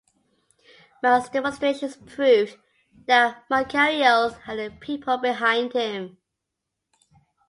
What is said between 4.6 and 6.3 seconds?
people behind him.